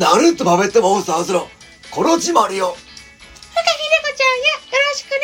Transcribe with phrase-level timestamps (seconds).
[0.00, 1.46] ナルトパペットモンスターズの
[1.90, 2.68] コロチマリよ。
[2.68, 5.18] ふかひでこちゃんや、よろしくね。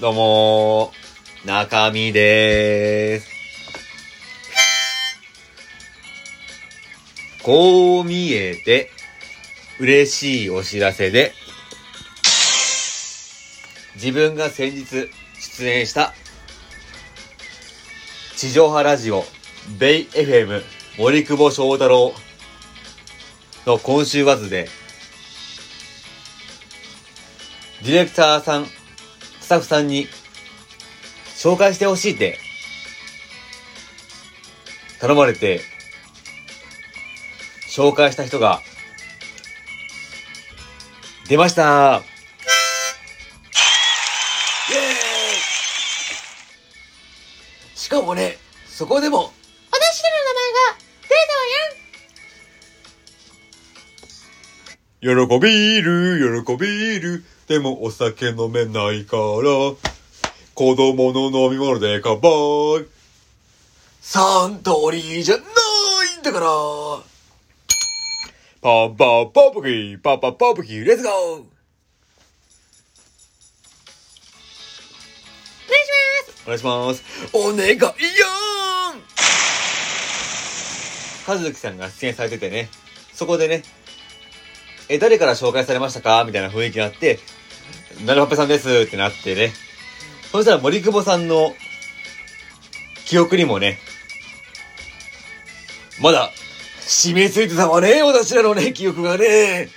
[0.00, 3.26] どうもー、中身でーす。
[7.42, 8.92] こう見えて、
[9.80, 11.32] 嬉しいお知らせで、
[13.96, 15.10] 自分が先日
[15.40, 16.14] 出演した、
[18.36, 19.24] 地上波ラジオ、
[19.80, 20.62] ベイ FM
[20.96, 22.14] 森久保翔太郎
[23.66, 24.68] の今週バズで、
[27.82, 28.66] ディレクターさん、
[29.40, 30.06] スタッフさんに
[31.36, 32.38] 紹介してほしいって
[35.00, 35.60] 頼まれて
[37.68, 38.60] 紹介した人が
[41.28, 42.02] 出ました。
[47.74, 49.32] しかもね、そこでも、
[55.04, 57.22] 喜びる、喜びる。
[57.46, 59.20] でもお酒飲めないから、
[60.54, 62.86] 子供の飲み物で乾杯。
[64.00, 66.46] サントリーじゃないんだから。
[68.62, 71.12] パンパンパンプキー、パンパンパンプキー、レッツゴー。
[76.46, 77.04] お願いします。
[77.34, 77.74] お願いします。
[77.74, 77.84] お願いよ
[81.28, 82.70] 和樹さんが出演されててね、
[83.12, 83.64] そこでね、
[84.88, 86.24] え、誰から紹介されましたか？
[86.24, 87.18] みたいな雰囲気になって、
[88.04, 89.52] なるはっぺさんですってなってね。
[90.30, 91.54] そしたら森久保さんの
[93.06, 93.78] 記憶にもね、
[96.00, 96.32] まだ、
[96.80, 99.68] 締め付いてたわね、私らのね、記憶がね。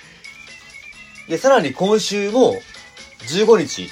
[1.28, 2.60] で、さらに今週も
[3.20, 3.88] 15日、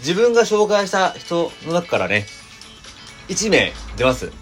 [0.00, 2.26] 自分が紹介した人の中からね、
[3.28, 4.32] 1名出ます。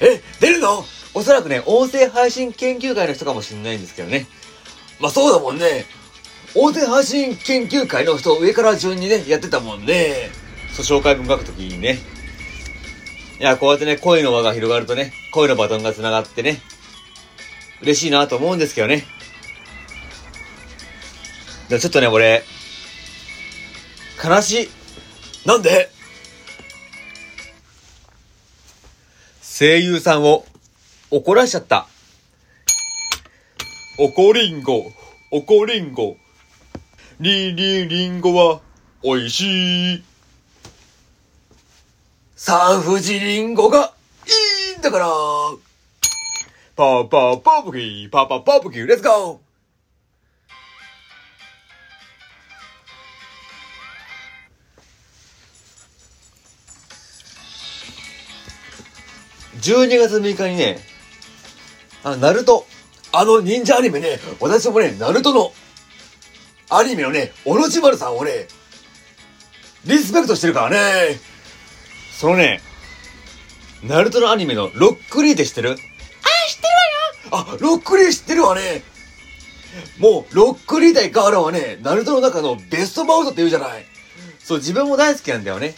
[0.00, 0.84] え、出るの？
[1.14, 4.26] おそらくね、音声配信研究会の人かもしれないんですけどね。
[5.02, 5.84] まあそうだもんね。
[6.54, 10.30] 音声配信研究会の人上から順にね、やってたもんね。
[10.72, 11.98] そう、紹介文書くときにね。
[13.40, 16.62] いや、こうやってね、恋の輪が広がるとね、恋のバトンが繋がってね、
[17.80, 19.04] 嬉しいなと思うんですけどね。
[21.68, 22.44] でもちょっとね、俺、
[24.22, 24.70] 悲しい。
[25.44, 25.90] なんで？
[29.42, 30.46] 声優さんを
[31.10, 31.88] 怒らしちゃった。
[33.98, 34.90] おこりんご、
[35.30, 36.16] おこりんご。
[37.20, 38.62] りりりんごは、
[39.02, 40.04] おいしい。
[42.34, 43.92] 産婦人リンゴが
[44.72, 45.06] いいんだから。
[46.74, 49.38] パーパーパープキー、パーパーパープキー、レッツゴー
[59.60, 60.78] 12月6日にね、
[62.04, 62.71] あ、ナルト。
[63.12, 65.52] あの忍者アニメね、私もね、ナルトの
[66.70, 68.48] アニメのね、オロチマルさんをね、
[69.84, 71.18] リスペクトしてるからね。
[72.18, 72.62] そのね、
[73.82, 75.70] ナルトのアニメのロックリーって知ってる？
[75.72, 76.62] あ、知って
[77.30, 77.52] るわよ。
[77.52, 78.82] あ、ロックリー知ってるわね。
[79.98, 83.84] もう、ロックリー対ガーラはね、ナルトの中のベストバウトって言うじゃない。
[84.38, 85.74] そう、自分も大好きなんだよね。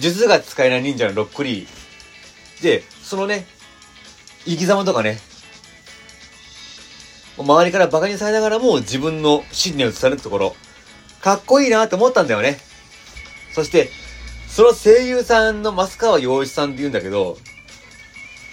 [0.00, 2.62] 術が使えない忍者のロックリー。
[2.62, 3.46] で、そのね、
[4.44, 5.18] 生き様とかね、
[7.38, 10.56] 周りから馬鹿にされながらも自分の信念を貫くところ、
[11.20, 12.58] かっこいいなって思ったんだよね。
[13.52, 13.90] そして、
[14.48, 17.38] その声優さんの増川洋一さんって言うんだけど、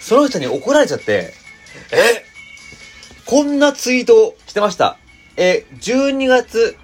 [0.00, 1.34] その人に怒られちゃって、
[1.92, 2.24] え？
[3.26, 4.98] こんなツイートをしてました。
[5.36, 6.76] え、12月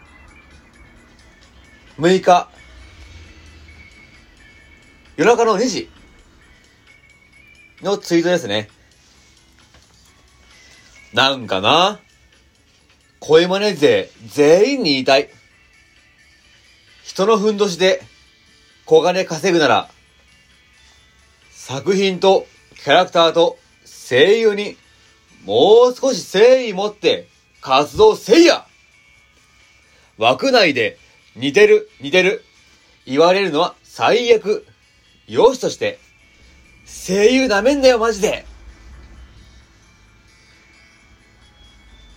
[1.99, 2.49] 6日、
[5.17, 5.91] 夜中の2時
[7.83, 8.69] のツイートですね。
[11.13, 12.01] なんかな、
[13.21, 15.29] 声真似勢全員に言いたい。
[17.05, 18.03] 人のふんどしで
[18.85, 19.91] 小金稼ぐなら、
[21.51, 22.47] 作品と
[22.83, 24.77] キャラクターと声優に
[25.45, 27.29] もう少し誠意持って
[27.61, 28.67] 活動せいや。
[30.19, 30.99] 枠内で
[31.35, 32.45] 似てる似てる
[33.07, 34.67] 言われるのは最悪。
[35.27, 35.99] 容姿として
[36.87, 38.45] 声優なめんだよマジで。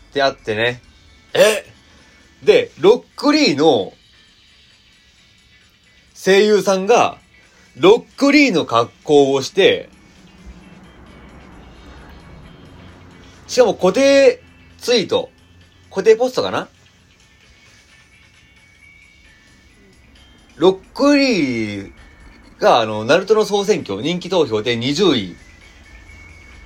[0.10, 0.82] ってあってね。
[1.34, 1.66] え？
[2.44, 3.94] で、ロックリーの
[6.16, 7.20] 声優さんが
[7.78, 9.90] ロックリーの格好をして、
[13.48, 14.42] しかも固定
[14.80, 15.30] ツイート、
[15.90, 16.70] 固定ポストかな？
[20.58, 21.92] ロックリー
[22.60, 25.36] が、あの、ナルトの総選挙、人気投票で20位。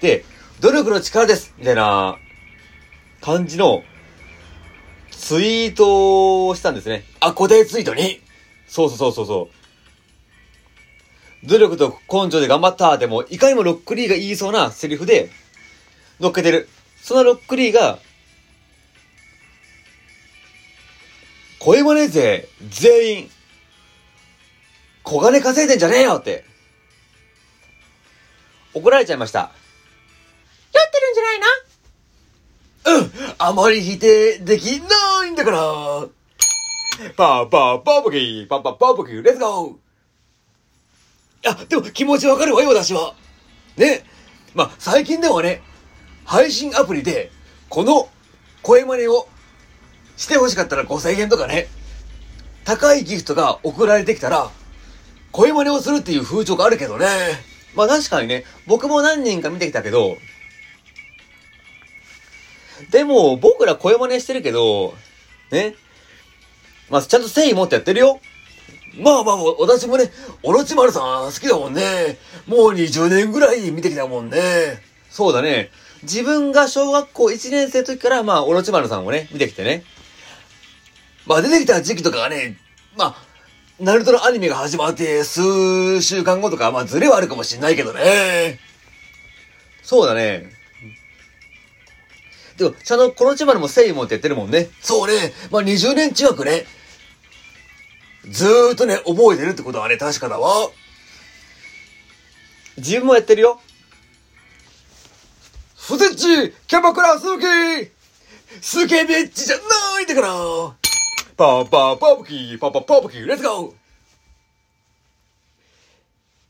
[0.02, 0.26] で、
[0.62, 2.18] 努力の力ですみたいな
[3.24, 3.86] 感じの
[5.12, 7.06] ツイートをしたんですね。
[7.22, 8.20] あ、固定ツイートに？
[8.68, 9.50] そうそうそうそうそ
[11.44, 11.48] う。
[11.48, 15.30] 努力と根性で頑張ったでも、いかにもロックリーが言いそうなセリフで
[16.20, 16.68] 乗っけてる。
[17.02, 18.00] そのロックリーが、
[21.60, 23.32] 声真似勢全員、
[25.04, 26.44] 小金稼いでんじゃねえよって、
[28.74, 29.52] 怒られちゃいました。
[30.74, 31.46] 酔ってるんじゃないの？
[31.46, 31.73] うん。
[33.46, 35.60] あまり否定できないんだから。
[37.18, 43.16] パーパーパーボキー、パーパーパーボキー、レッツゴーあ、でも気持ちわかるわよ、私は。
[43.76, 44.06] ね。
[44.56, 45.62] まあ、最近ではね、
[46.24, 47.32] 配信アプリで、
[47.68, 48.08] この
[48.62, 49.28] 声真似を
[50.16, 51.68] して欲しかったら5000円とかね、
[52.64, 54.52] 高いギフトが送られてきたら、
[55.34, 57.08] 声真似をするっていう風潮があるけどね。
[57.76, 60.16] まあ確かにね、僕も何人か見てきたけど、
[62.92, 64.96] でも、僕ら声真似してるけど、
[65.52, 65.76] ね。
[66.90, 68.20] まあ、ちゃんと誠意持ってやってるよ。
[69.00, 70.12] まあまあ、私もね、
[70.44, 72.18] オロチマルさん好きだもんね。
[72.48, 74.38] もう20年ぐらい見てきたもんね。
[75.10, 75.72] そうだね。
[76.04, 79.84] 自分が小学校1年生の時から、まあ、オロチマルさんをね、見てきてね。
[81.26, 82.58] まあ出てきた時期とかがね、
[82.98, 83.16] まあ、
[83.80, 88.60] ナルトのアニメが始まって数週間後とか、まあズレはあるかもしんないけどね。
[89.82, 90.52] そうだね。
[92.64, 94.70] でも、ちゃんとこの千葉も誠意持ってやってるもんね。
[94.82, 96.66] そうね、まあ20年近くね、
[98.30, 100.70] ずーっとね、覚えてるってことはね、確かだわ。
[102.78, 103.60] 自分もやってるよ。
[105.76, 107.90] フゼッチ、キャバクラスー
[108.62, 110.28] スケベッチじゃないんだから
[111.36, 113.74] パーパーパーブキー、パーパーパーブキー、レッツゴ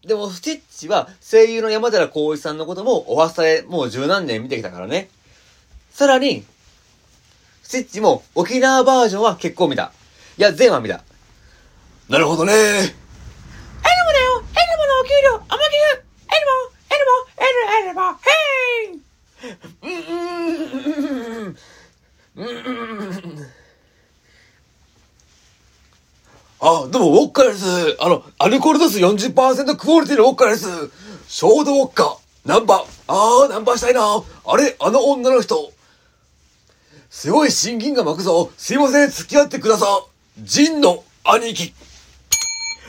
[0.04, 5.10] ーでも、スティッチは声優の山寺宏一さんのこともおはスタでもう十何年見てきたからね。
[5.94, 6.44] さらに、
[7.62, 9.92] スティッチも沖縄バージョンは結構見た。
[10.40, 11.04] いや、全話見た。
[12.10, 12.52] なるほどね。
[12.52, 12.94] エルモだよ
[14.42, 15.78] エルモのお給料天城
[16.32, 16.58] エルモ
[16.90, 18.32] エルモエルモエルモヘ
[18.90, 19.04] イ
[26.60, 27.98] あ、どうも、ウォッカです。
[28.00, 30.68] あの、アルコール度数40%クオリティのウォッカです。
[31.28, 32.18] 衝動ウォッカ。
[32.46, 32.84] ナンパ。
[33.08, 34.02] あー、ナンパしたいな。
[34.02, 35.72] あれ、あの女の人。
[37.14, 38.52] すごい親近感湧くぞ。
[38.58, 39.86] すいません、付き合ってくださ
[40.40, 40.44] い。
[40.44, 41.72] ジンの兄貴。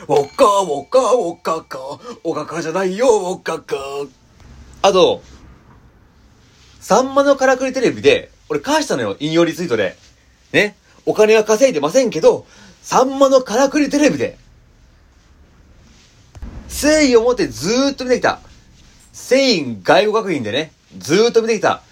[0.07, 1.79] ウォッカ、ウォッカ、ウォッカか。
[2.23, 3.77] おかかじゃないよ、ウォッカか。
[4.81, 5.21] あと、
[6.81, 9.95] サンマのからくりテレビで、俺返したのよ、引用リツイートで。
[10.51, 10.75] ね。
[11.05, 12.47] お金は稼いでませんけど、
[12.81, 14.39] サンマのからくりテレビで、
[16.67, 18.39] 誠意を持ってずーっと見てきた。
[19.13, 21.83] 誠意外語学院でね、ずーっと見てきた。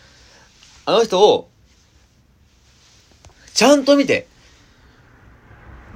[0.87, 1.52] あの人を、
[3.53, 4.27] ちゃんと見て。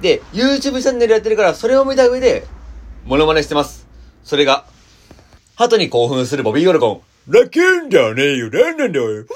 [0.00, 2.46] で、YouTube チャンネルやってるから、それを見た上で、
[3.04, 3.86] モノマネしてます。
[4.22, 4.64] それが、
[5.56, 7.32] 鳩に興奮するボビー・オルコン。
[7.32, 9.22] ラッキーンだねえよ、なんなんだよ。
[9.22, 9.26] っ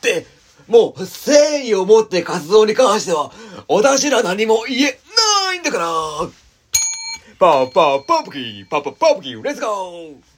[0.00, 0.26] て、
[0.68, 1.32] もう、誠
[1.64, 3.32] 意を持って活動に関しては、
[3.68, 4.98] 私ら何も言え
[5.46, 5.86] ないんだから。
[7.38, 10.35] パーパーパープキー、パーパーパープキー、レッツゴー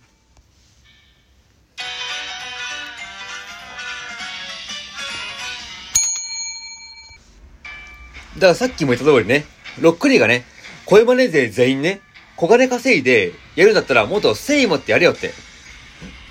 [8.39, 9.45] だからさっきも言った通りね、
[9.81, 10.45] ロックリーがね、
[10.87, 12.01] 声真似勢全員ね、
[12.37, 15.33] 小金稼いでやるんだったらもっと誠意持ってやれよって。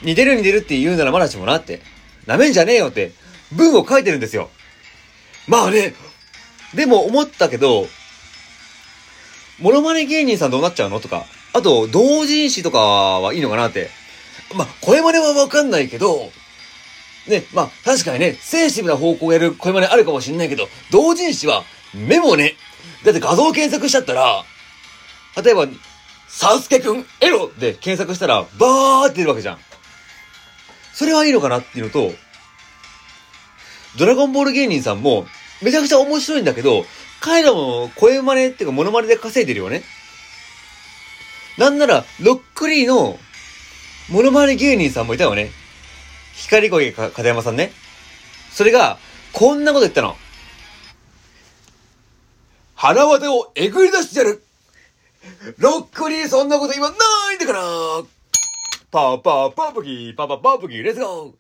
[0.04, 1.82] 似てる似てるって言うならまだしもなって。
[2.26, 3.12] なめんじゃねえよって、
[3.52, 4.50] 文を書いてるんですよ。
[5.48, 5.94] まあね、
[6.74, 7.88] でも思ったけど、
[9.60, 11.00] モノマネ芸人さんどうなっちゃうの？
[11.00, 13.90] とか、あと、同人誌とかはいいのかなって。
[14.56, 16.32] まあ、声真似はわかんないけど、
[17.28, 22.56] ね、まあ、確かにね、センシティブな方向をやる声真似あるかもしんないけど、同人誌は、メモね、
[23.04, 24.44] だって画像検索しちゃったら、
[25.42, 25.68] 例えば、
[26.28, 29.60] サウスケくん、エロで検索したら、バーって出るわけじゃん。
[30.94, 32.12] それはいいのかなっていうのと、
[33.98, 35.28] ドラゴンボール芸人さんも、
[35.62, 36.86] めちゃくちゃ面白いんだけど、
[37.20, 39.84] 彼らも声真似っていうかモノマネで稼いでるよね。
[41.58, 43.20] なんなら、ロックリーの、
[44.10, 45.52] モノマネ芸人さんもいたよね。
[46.36, 47.72] 光声か片山さんね。
[48.52, 49.00] それが、
[49.34, 50.16] こんなこと言ったの。
[52.78, 54.44] 腹渡をえぐり出してやる。
[55.58, 56.96] ロックリーそんなこと言わな
[57.34, 57.60] いんだから。
[58.92, 61.26] パーパーパープキー、パーパーパープキー、レッツゴー。
[61.26, 61.32] リ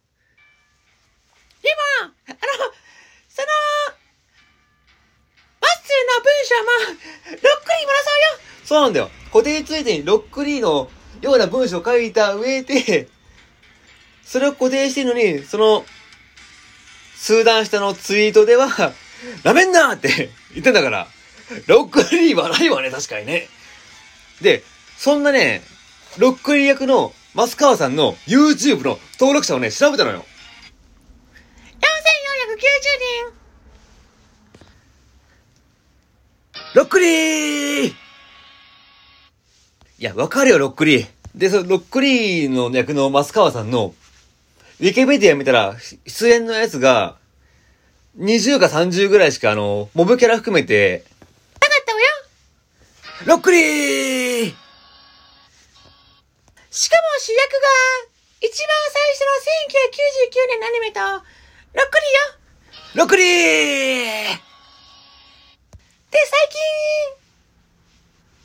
[2.01, 2.37] ボンあの、
[3.29, 3.47] その、
[5.61, 6.71] マッスーの文章も、
[7.29, 8.39] ロックリーもらそうよ。
[8.65, 9.09] そうなんだよ。
[9.31, 10.89] 固定ツイートにロックリーの
[11.21, 13.09] ような文章を書いた上で、
[14.23, 15.85] それを固定してるのに、その、
[17.15, 18.67] 数段下のツイートでは、
[19.43, 21.07] なめんなーって言ってんだから、
[21.67, 23.47] ロックリーはないわね、確かにね。
[24.41, 24.63] で、
[24.97, 25.61] そんなね、
[26.17, 30.25] ロックリー役の増川さんの YouTube の登録者をね、調べたのよ。
[31.75, 31.83] 4490
[33.31, 33.37] 人。
[36.73, 37.93] ロックリーい
[39.99, 41.07] や、わかるよ、ロックリー。
[41.33, 43.95] で、その、ロックリーの役の増川さんの、
[44.79, 45.75] ウィキペディア見たら、
[46.05, 47.17] 出演のやつが、
[48.19, 51.03] 20か30ぐらいしか、あの、モブキャラ含めて。
[53.27, 53.61] ロックリー
[56.69, 57.67] しかも主役が、
[58.39, 59.35] 一番最初の
[60.31, 62.95] 1999年のアニメと、ロックリーよ。
[62.95, 64.39] ロックリーで、
[66.09, 66.61] 最近、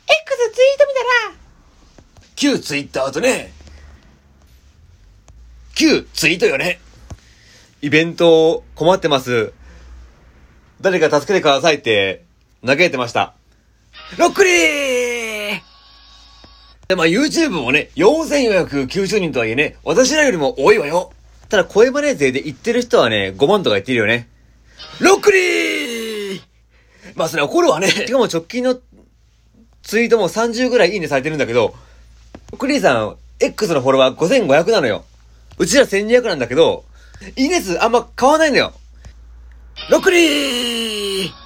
[0.05, 1.37] X ツイート見たら、
[2.35, 3.53] 旧ツイッターとね、
[5.75, 6.81] 旧ツイートよね。
[7.81, 9.53] イベント困ってます。
[10.81, 12.25] 誰か助けてくださいって
[12.65, 13.33] 嘆いてました。
[14.17, 15.61] ロックリー
[16.87, 21.11] で、まあ YouTube もね、4490人とはいえね、私らよりも多いわよ。
[21.49, 24.27] ただ声真似勢で言ってる人はね、5万とか言ってるよね。
[24.99, 26.41] ロックリー
[27.15, 27.87] まあそれは怒るわね。
[28.07, 28.79] しかも直近の
[29.81, 31.75] ツイートも30ぐらいいいねされてるんだけど、
[32.57, 35.05] クリーさん、X のフォロワー5500なのよ。
[35.57, 36.85] うちら1200なんだけど、
[37.35, 38.73] いいね数あんま変わんないのよ。
[39.89, 41.42] ロックリー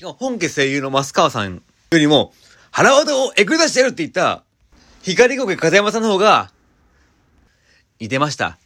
[0.00, 1.60] 本家声優の増川さんよ
[1.98, 2.32] りも、
[2.70, 4.44] 腹技をえぐり出してやるって言った、
[5.02, 6.52] 光国風山さんの方が、
[7.98, 8.58] 似てました。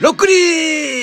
[0.00, 0.99] ロックリー